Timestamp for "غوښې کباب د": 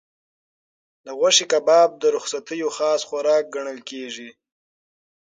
1.19-2.03